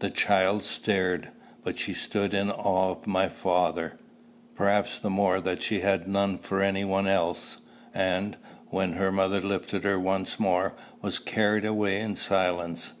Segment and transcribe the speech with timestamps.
[0.00, 1.30] The child stared;
[1.64, 3.98] but she stood in awe of my father,
[4.54, 7.56] perhaps the more that she had none for any one else,
[7.94, 12.92] and, when her mother lifted her once more, was carried away in silence.